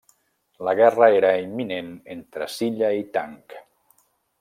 La 0.67 0.73
guerra 0.79 1.09
era 1.19 1.29
imminent 1.43 1.93
entre 2.17 2.51
Silla 2.57 2.91
i 3.05 3.09
Tang. 3.19 3.41